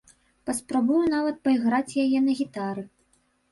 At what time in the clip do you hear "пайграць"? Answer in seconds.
1.49-1.97